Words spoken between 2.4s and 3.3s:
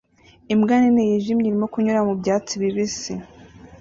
bibisi